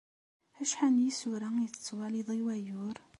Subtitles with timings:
[0.61, 2.97] Acḥal n yisura i tettwaliḍ i wayyur?